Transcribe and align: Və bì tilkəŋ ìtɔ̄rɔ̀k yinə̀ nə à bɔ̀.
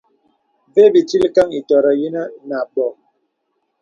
Və 0.75 0.83
bì 0.93 1.01
tilkəŋ 1.09 1.47
ìtɔ̄rɔ̀k 1.59 1.97
yinə̀ 1.99 2.27
nə 2.47 2.55
à 2.61 2.63
bɔ̀. 2.73 2.89